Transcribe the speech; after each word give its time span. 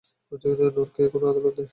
নরকে 0.31 1.03
কোন 1.11 1.23
আদালত 1.29 1.55
নেই! 1.57 1.67